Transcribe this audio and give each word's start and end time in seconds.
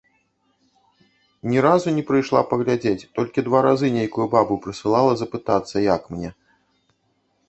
Ні 1.49 1.57
разу 1.65 1.89
не 1.97 2.03
прыйшла 2.07 2.41
паглядзець, 2.53 3.07
толькі 3.17 3.43
два 3.49 3.59
разы 3.67 3.87
нейкую 3.97 4.25
бабу 4.33 4.57
прысылала 4.63 5.13
запытацца, 5.21 5.75
як 5.95 6.01
мне. 6.15 6.29